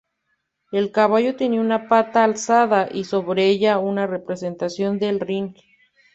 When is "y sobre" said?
2.91-3.45